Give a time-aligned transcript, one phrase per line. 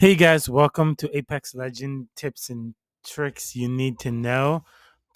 [0.00, 2.72] Hey guys, welcome to Apex Legend Tips and
[3.04, 4.62] Tricks You Need to Know,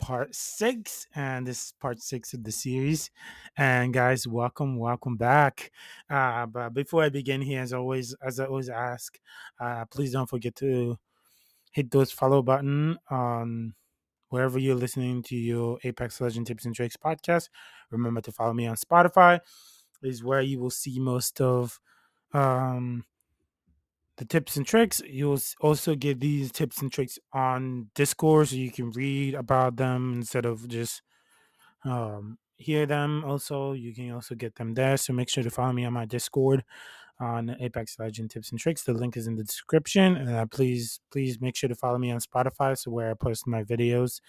[0.00, 1.06] part six.
[1.14, 3.12] And this is part six of the series.
[3.56, 5.70] And guys, welcome, welcome back.
[6.10, 9.20] Uh, but before I begin here, as always, as I always ask,
[9.60, 10.98] uh, please don't forget to
[11.70, 13.74] hit those follow button on
[14.30, 17.50] wherever you're listening to your Apex Legend Tips and Tricks podcast.
[17.92, 19.38] Remember to follow me on Spotify,
[20.02, 21.78] is where you will see most of
[22.34, 23.04] um
[24.22, 25.02] the tips and tricks.
[25.04, 30.12] You'll also get these tips and tricks on Discord so you can read about them
[30.14, 31.02] instead of just
[31.84, 33.24] um, hear them.
[33.26, 34.96] Also, you can also get them there.
[34.96, 36.62] So make sure to follow me on my Discord
[37.18, 38.84] on Apex Legend Tips and Tricks.
[38.84, 40.16] The link is in the description.
[40.16, 43.48] And uh, please, please make sure to follow me on Spotify, so where I post
[43.48, 44.20] my videos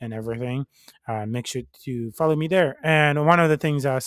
[0.00, 0.66] and everything.
[1.08, 2.76] Uh, make sure to follow me there.
[2.84, 3.98] And one of the things I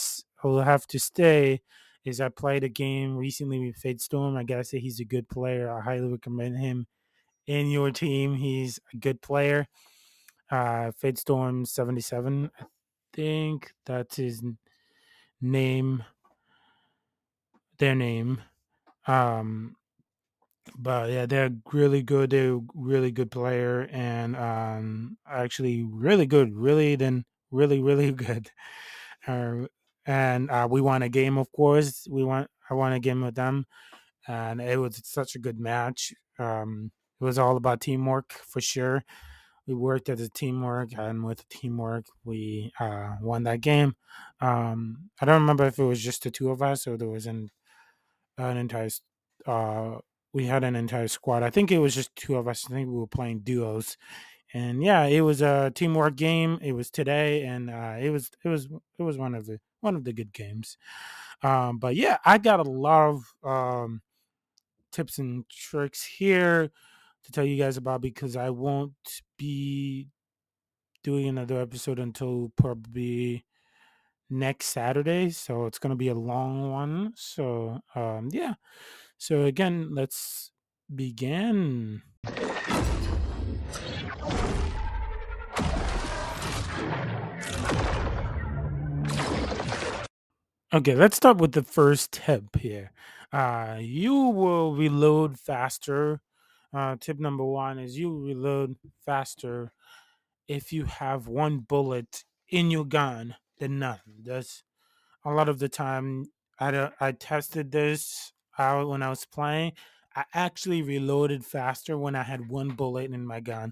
[0.45, 1.59] will have to stay
[2.05, 4.37] is I played a game recently with Fade Storm.
[4.37, 5.71] I gotta say he's a good player.
[5.71, 6.87] I highly recommend him
[7.47, 8.35] in your team.
[8.35, 9.67] He's a good player.
[10.49, 12.65] Uh, Fade Storm seventy seven, I
[13.13, 14.43] think that's his
[15.41, 16.03] name.
[17.77, 18.41] Their name.
[19.07, 19.77] Um,
[20.77, 22.31] but yeah, they're really good.
[22.31, 26.55] They're really good player and um, actually really good.
[26.55, 28.49] Really, then really, really good.
[29.27, 29.67] Uh,
[30.05, 31.37] and uh, we won a game.
[31.37, 32.47] Of course, we won.
[32.69, 33.65] I won a game with them,
[34.27, 36.13] and it was such a good match.
[36.39, 39.03] Um, it was all about teamwork for sure.
[39.67, 43.95] We worked as a teamwork, and with teamwork, we uh, won that game.
[44.39, 47.25] Um, I don't remember if it was just the two of us or there was
[47.25, 47.49] an
[48.37, 48.89] an entire.
[49.45, 49.99] Uh,
[50.33, 51.43] we had an entire squad.
[51.43, 52.65] I think it was just two of us.
[52.67, 53.97] I think we were playing duos,
[54.53, 56.59] and yeah, it was a teamwork game.
[56.61, 58.65] It was today, and uh, it was it was
[58.99, 60.77] it was one of the one of the good games.
[61.41, 64.01] Um, but yeah, I got a lot of um,
[64.91, 66.71] tips and tricks here
[67.23, 68.93] to tell you guys about because I won't
[69.37, 70.09] be
[71.03, 73.45] doing another episode until probably
[74.29, 75.29] next Saturday.
[75.29, 77.13] So it's going to be a long one.
[77.15, 78.55] So um, yeah.
[79.17, 80.51] So again, let's
[80.93, 82.01] begin.
[90.75, 92.91] Okay, let's start with the first tip here.
[93.31, 96.19] Uh, you will reload faster.
[96.73, 98.75] Uh, tip number one is you reload
[99.05, 99.71] faster
[100.49, 104.01] if you have one bullet in your gun than none.
[104.21, 104.63] That's
[105.23, 106.25] a lot of the time.
[106.59, 109.71] I, I tested this out when I was playing.
[110.13, 113.71] I actually reloaded faster when I had one bullet in my gun.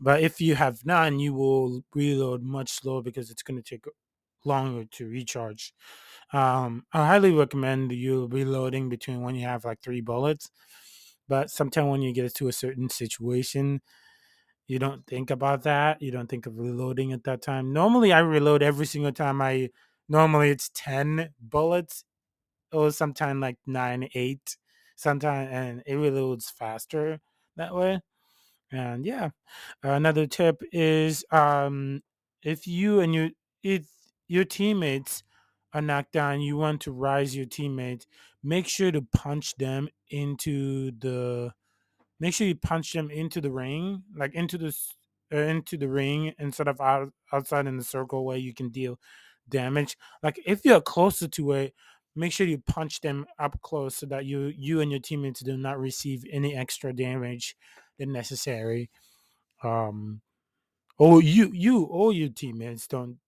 [0.00, 3.84] But if you have none, you will reload much slower because it's going to take
[4.46, 5.74] longer to recharge.
[6.32, 10.50] Um, I highly recommend you reloading between when you have like three bullets.
[11.28, 13.80] But sometimes when you get to a certain situation,
[14.66, 16.02] you don't think about that.
[16.02, 17.72] You don't think of reloading at that time.
[17.72, 19.40] Normally, I reload every single time.
[19.42, 19.70] I
[20.08, 22.04] normally it's ten bullets,
[22.72, 24.56] or sometimes like nine, eight,
[24.96, 27.20] sometimes, and it reloads faster
[27.56, 28.00] that way.
[28.72, 29.30] And yeah,
[29.82, 32.02] another tip is um,
[32.42, 33.30] if you and you
[33.62, 33.88] if
[34.28, 35.22] your teammates
[35.74, 38.06] are knocked down, you want to rise your teammates,
[38.42, 41.52] make sure to punch them into the
[42.20, 44.76] make sure you punch them into the ring, like into the
[45.32, 48.98] uh, into the ring instead of out, outside in the circle where you can deal
[49.48, 49.96] damage.
[50.22, 51.74] Like if you're closer to it,
[52.16, 55.56] make sure you punch them up close so that you you and your teammates do
[55.56, 57.56] not receive any extra damage
[57.98, 58.90] than necessary.
[59.62, 60.20] Um,
[60.98, 63.18] or you you or your teammates don't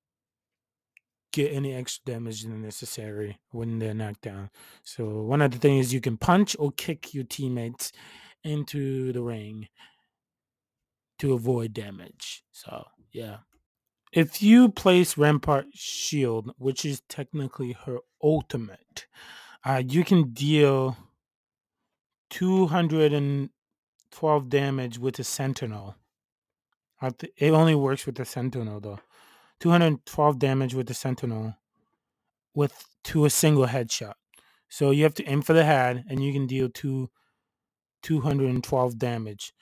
[1.32, 4.50] get any extra damage than necessary when they're knocked down.
[4.82, 7.92] So one of the things is you can punch or kick your teammates
[8.42, 9.68] into the ring
[11.18, 12.42] to avoid damage.
[12.52, 13.38] So yeah.
[14.12, 19.06] If you place Rampart Shield, which is technically her ultimate,
[19.64, 20.96] uh, you can deal
[22.30, 25.94] 212 damage with a Sentinel.
[27.36, 28.98] It only works with the Sentinel though.
[29.60, 31.56] 212 damage with the Sentinel
[32.54, 34.14] with to a single headshot.
[34.68, 37.10] So you have to aim for the head, and you can deal two
[38.02, 39.52] 212 damage,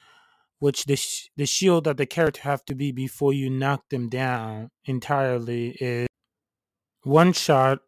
[0.59, 4.09] which the sh- the shield that the character have to be before you knock them
[4.09, 6.06] down entirely is
[7.03, 7.81] one shot,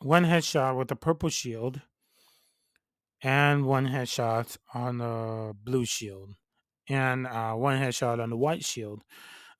[0.00, 1.82] one headshot with a purple shield,
[3.22, 6.30] and one headshot on the blue shield,
[6.88, 9.02] and uh, one headshot on the white shield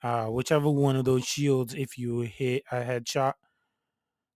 [0.02, 3.34] uh, whichever one of those shields, if you hit a headshot,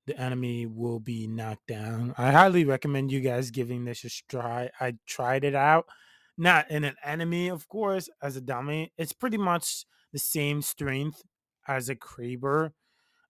[0.07, 2.15] the enemy will be knocked down.
[2.17, 4.71] I highly recommend you guys giving this a try.
[4.81, 5.87] I tried it out,
[6.39, 8.93] not in an enemy, of course, as a dummy.
[8.97, 11.23] It's pretty much the same strength
[11.67, 12.71] as a Kraber,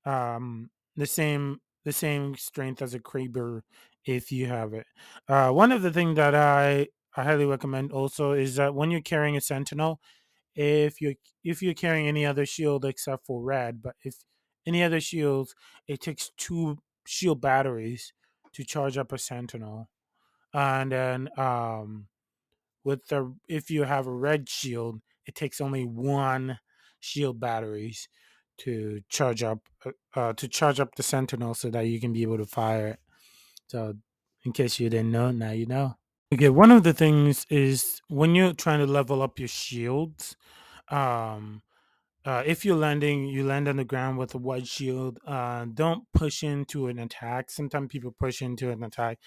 [0.05, 3.63] um, the same the same strength as a Kraber
[4.05, 4.87] if you have it.
[5.29, 9.01] Uh, one of the things that I I highly recommend also is that when you're
[9.01, 10.01] carrying a Sentinel,
[10.57, 11.15] if you're
[11.45, 14.17] if you're carrying any other shield except for red, but if
[14.67, 15.55] any other shields,
[15.87, 18.13] it takes two shield batteries
[18.55, 19.89] to charge up a sentinel.
[20.55, 22.09] And then um
[22.85, 26.59] with the if you have a red shield, it takes only one
[27.01, 28.09] shield batteries
[28.59, 32.23] to charge up uh, uh, to charge up the sentinel so that you can be
[32.23, 33.01] able to fire it.
[33.69, 33.95] So
[34.45, 35.97] in case you didn't know, now you know.
[36.35, 40.37] Okay, one of the things is when you're trying to level up your shields,
[40.89, 41.63] um,
[42.25, 45.21] uh, if you're landing, you land on the ground with a white shield.
[45.25, 47.49] Uh, don't push into an attack.
[47.49, 49.19] Sometimes people push into an attack.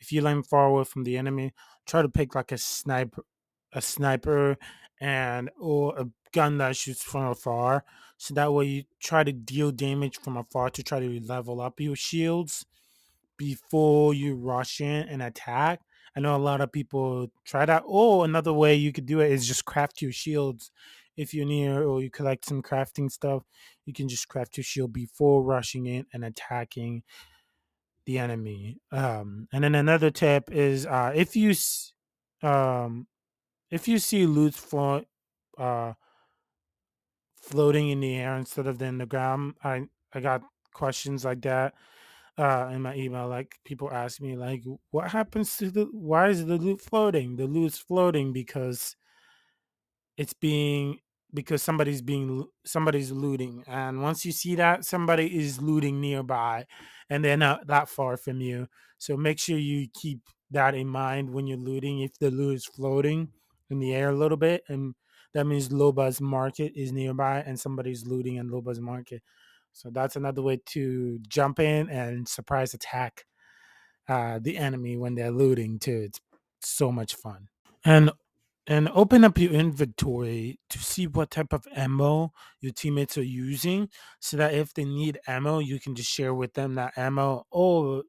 [0.00, 1.52] If you land far away from the enemy,
[1.86, 3.22] try to pick like a sniper,
[3.72, 4.56] a sniper,
[5.00, 7.84] and or a gun that shoots from afar.
[8.16, 11.78] So that way you try to deal damage from afar to try to level up
[11.78, 12.66] your shields
[13.38, 15.80] before you rush in and attack.
[16.14, 17.84] I know a lot of people try that.
[17.86, 20.70] Oh, another way you could do it is just craft your shields.
[21.16, 23.44] If you're near or you collect some crafting stuff,
[23.86, 27.02] you can just craft your shield before rushing in and attacking
[28.06, 28.78] the enemy.
[28.92, 31.54] Um, and then another tip is uh, if you
[32.42, 33.06] um,
[33.70, 35.06] if you see loot float,
[35.56, 35.94] uh,
[37.34, 40.42] floating in the air instead of in the ground, I I got
[40.72, 41.74] questions like that
[42.38, 43.28] uh, in my email.
[43.28, 45.84] Like people ask me, like, what happens to the?
[45.92, 47.36] Why is the loot floating?
[47.36, 48.96] The loot's floating because
[50.16, 50.98] it's being
[51.34, 56.66] because somebody's being somebody's looting, and once you see that, somebody is looting nearby,
[57.10, 58.68] and they're not that far from you.
[58.98, 60.20] So make sure you keep
[60.50, 62.00] that in mind when you're looting.
[62.00, 63.28] If the loot is floating
[63.70, 64.94] in the air a little bit, and
[65.34, 69.22] that means Loba's market is nearby, and somebody's looting in Loba's market.
[69.78, 73.26] So that's another way to jump in and surprise attack
[74.08, 76.08] uh, the enemy when they're looting too.
[76.08, 76.20] It's
[76.60, 77.46] so much fun.
[77.84, 78.10] And
[78.66, 83.88] and open up your inventory to see what type of ammo your teammates are using
[84.20, 88.02] so that if they need ammo you can just share with them that ammo or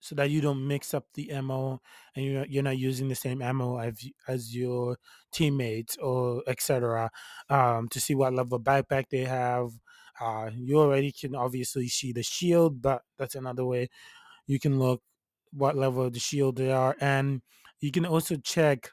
[0.00, 1.80] so that you don't mix up the ammo
[2.16, 4.96] and you're you're not using the same ammo as as your
[5.32, 7.10] teammates or etc.
[7.48, 9.68] Um, to see what level of backpack they have.
[10.20, 13.88] Uh, you already can obviously see the shield, but that's another way
[14.46, 15.02] you can look
[15.52, 17.42] what level of the shield they are, and
[17.80, 18.90] you can also check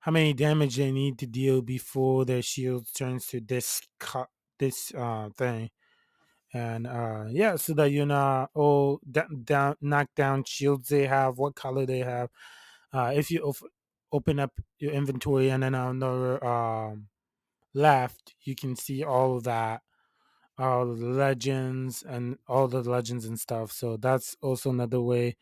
[0.00, 4.28] how many damage they need to deal before their shield turns to this cut
[4.58, 5.70] this uh thing.
[6.54, 11.38] And uh yeah so that you know all down, down knock down shields they have
[11.38, 12.30] what color they have.
[12.92, 13.70] Uh if you op-
[14.12, 17.08] open up your inventory and then on the um
[17.74, 19.82] left you can see all of that
[20.58, 25.36] all the legends and all the legends and stuff so that's also another way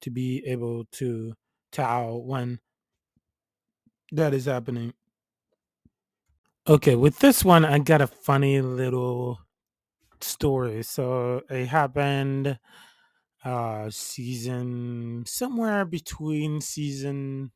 [0.00, 1.34] to be able to
[1.72, 2.60] tell when
[4.12, 4.92] that is happening
[6.68, 9.38] okay with this one i got a funny little
[10.20, 10.82] story.
[10.82, 12.58] So it happened
[13.44, 17.52] uh season somewhere between season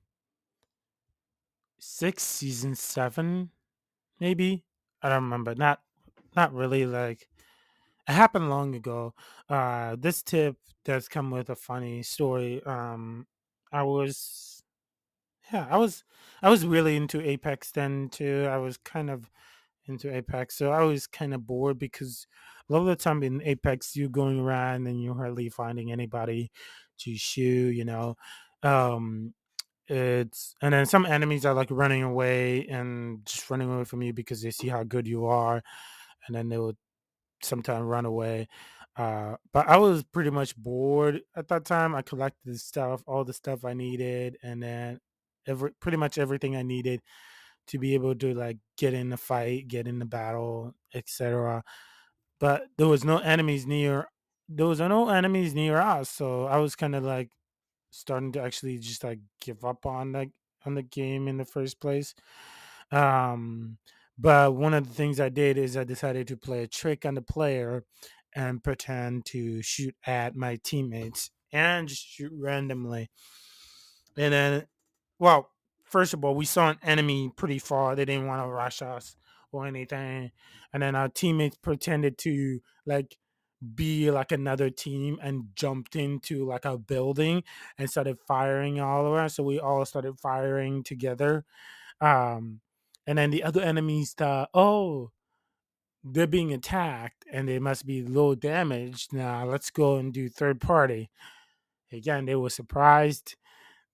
[1.79, 3.51] six, season seven,
[4.21, 4.65] maybe.
[5.03, 5.55] I don't remember.
[5.55, 5.83] Not
[6.37, 7.29] not really like
[8.09, 9.15] it happened long ago.
[9.49, 12.63] Uh this tip does come with a funny story.
[12.65, 13.27] Um
[13.73, 14.63] I was
[15.53, 16.05] yeah, I was
[16.43, 18.47] I was really into Apex then too.
[18.51, 19.31] I was kind of
[19.87, 20.57] into Apex.
[20.57, 22.27] So I was kind of bored because
[22.69, 26.51] a lot of the time in Apex, you're going around and you're hardly finding anybody
[26.99, 28.17] to shoot, you know.
[28.63, 29.35] Um,
[29.89, 34.13] it's and then some enemies are like running away and just running away from you
[34.13, 35.63] because they see how good you are,
[36.27, 36.77] and then they would
[37.43, 38.49] sometimes run away.
[38.97, 41.95] Uh, but I was pretty much bored at that time.
[41.95, 45.01] I collected the stuff, all the stuff I needed, and then
[45.47, 47.01] every pretty much everything I needed
[47.69, 51.63] to be able to like get in the fight, get in the battle, etc.
[52.41, 54.09] But there was no enemies near.
[54.49, 57.31] There was no enemies near us, so I was kind of like
[57.91, 60.31] starting to actually just like give up on like
[60.67, 62.15] on the game in the first place.
[62.93, 63.79] Um,
[64.21, 67.15] but one of the things I did is I decided to play a trick on
[67.15, 67.85] the player
[68.35, 73.09] and pretend to shoot at my teammates and just shoot randomly.
[74.19, 74.67] And then,
[75.19, 75.51] well,
[75.85, 77.97] first of all, we saw an enemy pretty far.
[77.97, 79.17] They didn't want to rush us
[79.53, 80.33] or anything.
[80.73, 83.17] And then our teammates pretended to like
[83.75, 87.43] be like another team and jumped into like a building
[87.79, 89.31] and started firing all around.
[89.31, 91.45] So we all started firing together.
[92.03, 92.61] Um,
[93.07, 95.11] and then the other enemies thought, oh,
[96.03, 99.13] they're being attacked and they must be low damaged.
[99.13, 101.11] Now let's go and do third party.
[101.93, 103.37] Again, they were surprised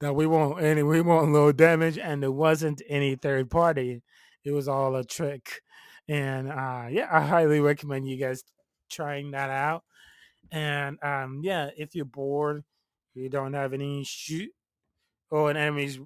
[0.01, 4.03] that we won't any we won't low damage and there wasn't any third party.
[4.45, 5.63] It was all a trick.
[6.09, 8.45] And uh yeah, I highly recommend you guys
[8.91, 9.85] trying that out.
[10.53, 12.65] And um yeah, if you're bored,
[13.15, 14.51] you don't have any shoot
[15.31, 15.99] or an enemy's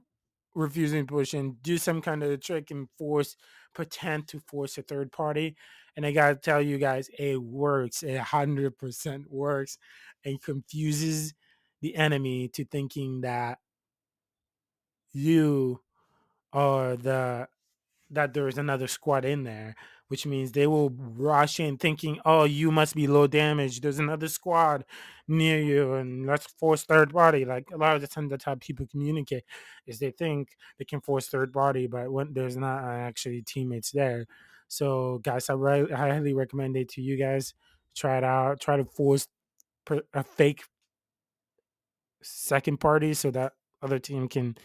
[0.54, 3.36] refusing push in, do some kind of trick and force
[3.74, 5.56] pretend to force a third party.
[5.96, 8.02] And I gotta tell you guys, it works.
[8.02, 9.78] It hundred percent works
[10.24, 11.34] and confuses
[11.80, 13.58] the enemy to thinking that
[15.12, 15.80] you
[16.52, 17.48] are the
[18.10, 19.76] that there is another squad in there,
[20.10, 23.80] which means they will rush in thinking, "Oh, you must be low damage.
[23.80, 24.84] There's another squad
[25.28, 28.56] near you, and let's force third party." Like a lot of the time, that's how
[28.56, 29.44] people communicate
[29.86, 33.92] is they think they can force third party, but when there's not uh, actually teammates
[33.92, 34.26] there.
[34.68, 37.54] So, guys, I, re- I highly recommend it to you guys.
[37.96, 38.60] Try it out.
[38.60, 39.26] Try to force
[40.14, 40.62] a fake
[42.22, 44.56] second party so that other team can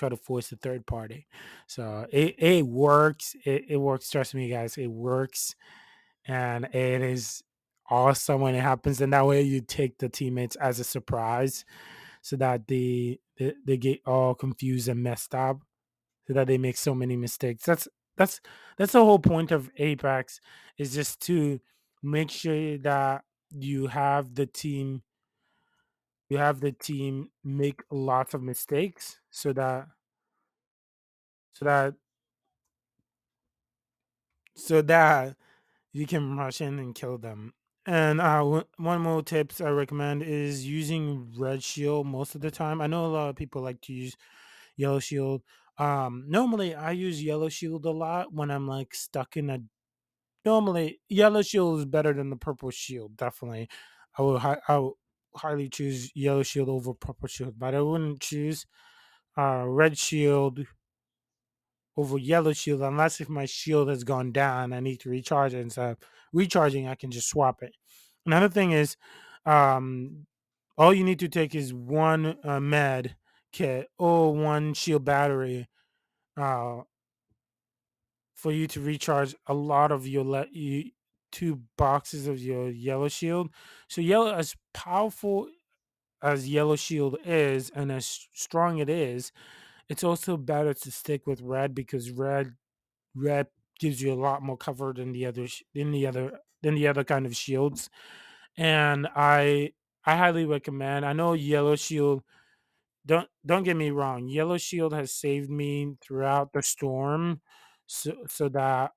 [0.00, 1.26] try to force the third party.
[1.66, 3.36] So it, it works.
[3.44, 4.10] It, it works.
[4.10, 4.76] Trust me, guys.
[4.76, 5.54] It works.
[6.26, 7.42] And it is
[7.88, 9.00] awesome when it happens.
[9.00, 11.64] And that way you take the teammates as a surprise
[12.22, 15.60] so that they, they, they get all confused and messed up
[16.26, 17.64] so that they make so many mistakes.
[17.64, 18.40] That's that's
[18.76, 20.40] that's the whole point of Apex
[20.78, 21.60] is just to
[22.02, 25.02] make sure that you have the team
[26.30, 29.88] you have the team make lots of mistakes so that
[31.52, 31.94] so that
[34.56, 35.36] so that
[35.92, 37.54] you can rush in and kill them.
[37.86, 42.80] And uh, one more tips I recommend is using red shield most of the time.
[42.80, 44.16] I know a lot of people like to use
[44.76, 45.42] yellow shield.
[45.78, 49.60] Um, normally I use yellow shield a lot when I'm like stuck in a.
[50.44, 53.16] Normally, yellow shield is better than the purple shield.
[53.18, 53.68] Definitely,
[54.18, 54.38] I will.
[54.38, 54.99] I will
[55.36, 58.66] highly choose yellow shield over purple shield, but I wouldn't choose
[59.38, 60.66] uh, red shield
[61.96, 65.58] over yellow shield unless if my shield has gone down I need to recharge it
[65.60, 65.98] instead of
[66.32, 67.74] recharging I can just swap it.
[68.24, 68.96] Another thing is
[69.44, 70.26] um
[70.78, 73.16] all you need to take is one uh, med
[73.52, 75.68] kit or one shield battery
[76.36, 76.82] uh
[78.34, 80.90] for you to recharge a lot of your le- you,
[81.32, 83.50] two boxes of your yellow shield.
[83.88, 85.48] So yellow as powerful
[86.22, 89.32] as yellow shield is and as strong it is,
[89.88, 92.56] it's also better to stick with red because red
[93.14, 96.88] red gives you a lot more cover than the other than the other than the
[96.88, 97.90] other kind of shields.
[98.56, 99.72] And I
[100.04, 101.06] I highly recommend.
[101.06, 102.22] I know yellow shield
[103.06, 107.40] don't don't get me wrong, yellow shield has saved me throughout the storm
[107.86, 108.92] so so that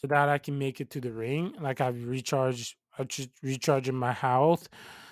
[0.00, 1.54] so that I can make it to the ring.
[1.60, 4.68] Like I've recharged I just recharging my health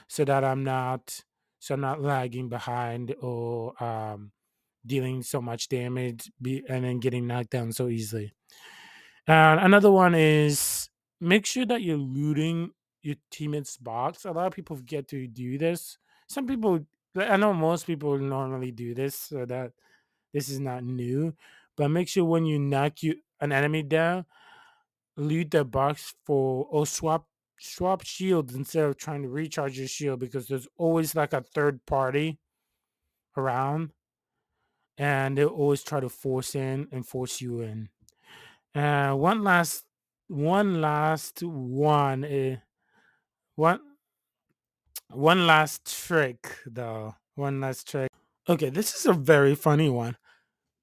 [0.08, 1.22] so that I'm not
[1.58, 4.32] so I'm not lagging behind or um
[4.86, 8.32] dealing so much damage be, and then getting knocked down so easily.
[9.26, 10.88] And another one is
[11.20, 12.70] make sure that you're looting
[13.02, 14.24] your teammates' box.
[14.24, 15.98] A lot of people forget to do this.
[16.28, 16.80] Some people,
[17.16, 19.72] I know most people normally do this, so that
[20.32, 21.34] this is not new.
[21.76, 24.24] But make sure when you knock you an enemy down,
[25.18, 27.26] loot the box for or swap
[27.58, 31.84] swap shields instead of trying to recharge your shield because there's always like a third
[31.86, 32.38] party
[33.36, 33.90] around
[34.96, 37.88] and they always try to force in and force you in.
[38.74, 39.84] Uh, one last,
[40.28, 42.56] one last one, uh,
[43.56, 43.80] one,
[45.10, 47.14] one last trick though.
[47.34, 48.10] One last trick.
[48.48, 50.16] Okay, this is a very funny one.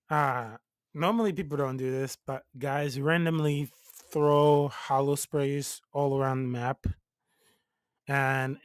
[0.10, 0.58] Uh
[0.94, 3.70] normally people don't do this, but guys randomly
[4.16, 6.88] throw holo sprays all around the map.
[8.08, 8.58] And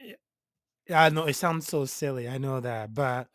[0.89, 3.27] I know it sounds so silly, I know that, but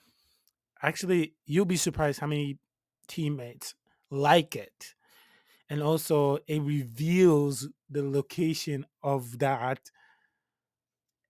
[0.82, 2.58] actually you'll be surprised how many
[3.08, 3.74] teammates
[4.10, 4.94] like it
[5.70, 9.90] and also it reveals the location of that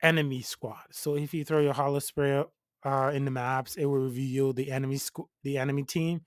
[0.03, 2.45] enemy squad so if you throw your holo spray
[2.85, 6.23] uh, in the maps it will reveal the enemy squ- the enemy team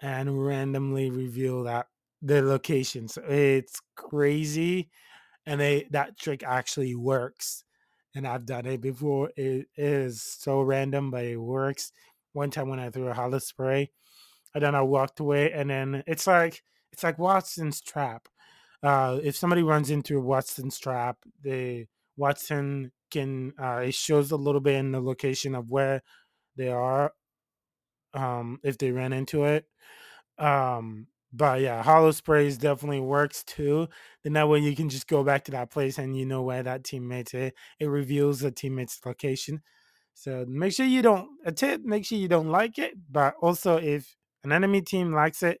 [0.00, 1.88] and randomly reveal that
[2.26, 4.90] the locations it's crazy
[5.46, 7.64] and they that trick actually works
[8.14, 11.92] and i've done it before it is so random but it works
[12.36, 13.90] one time when I threw a holo spray,
[14.54, 18.28] and then I walked away, and then it's like it's like Wattson's trap.
[18.82, 21.86] uh, if somebody runs into Wattson's trap, the
[22.18, 26.02] Wattson can uh, it shows a little bit in the location of where
[26.56, 27.12] they are
[28.14, 29.66] um, if they ran into it.
[30.38, 33.88] Um, but yeah, Holo sprays definitely works too.
[34.22, 36.62] Then that way you can just go back to that place and you know where
[36.62, 37.52] that teammate's is.
[37.78, 39.62] It reveals the teammate's location.
[40.14, 43.76] So make sure you don't a tip, make sure you don't like it, but also
[43.76, 45.60] if an enemy team likes it,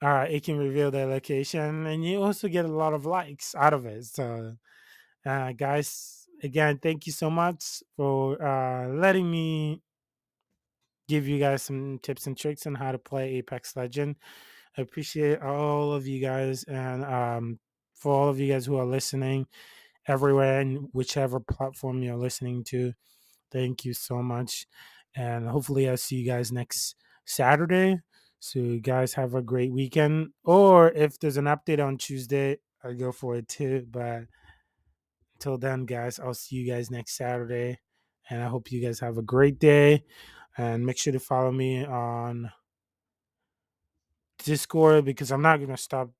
[0.00, 3.74] uh, it can reveal their location and you also get a lot of likes out
[3.74, 4.04] of it.
[4.06, 4.56] So
[5.26, 9.82] uh, guys, again, thank you so much for uh, letting me
[11.08, 14.16] give you guys some tips and tricks on how to play Apex Legend.
[14.76, 17.58] I appreciate all of you guys and um,
[17.94, 19.46] for all of you guys who are listening
[20.06, 22.92] everywhere and whichever platform you're listening to.
[23.50, 24.66] Thank you so much.
[25.14, 28.00] And hopefully I'll see you guys next Saturday.
[28.40, 30.30] So you guys have a great weekend.
[30.42, 33.86] Or if there's an update on Tuesday, I go for it too.
[33.90, 34.22] But
[35.34, 37.78] until then, guys, I'll see you guys next Saturday.
[38.30, 40.04] And I hope you guys have a great day.
[40.56, 42.50] And make sure to follow me on
[44.38, 46.10] Discord because I'm not gonna stop.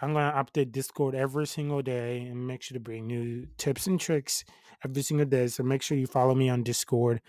[0.00, 3.98] I'm gonna update Discord every single day and make sure to bring new tips and
[3.98, 4.44] tricks
[4.84, 5.46] every single day.
[5.48, 7.20] So make sure you follow me on Discord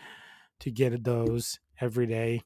[0.60, 2.42] to get those every day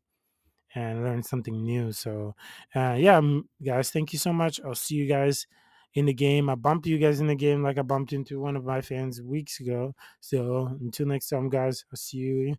[0.76, 1.92] and learn something new.
[1.92, 2.36] So,
[2.76, 3.22] uh, yeah,
[3.64, 4.60] guys, thank you so much.
[4.66, 5.48] I'll see you guys
[5.94, 6.50] in the game.
[6.50, 9.22] I bumped you guys in the game like I bumped into one of my fans
[9.22, 9.94] weeks ago.
[10.20, 12.56] So, until next time, guys, I'll see you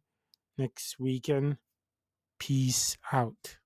[0.58, 1.56] next weekend.
[2.38, 3.58] Peace out.